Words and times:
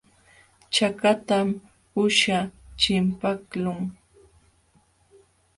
Chakatam 0.73 1.47
uusha 1.99 2.39
chimpaqlun. 2.79 3.81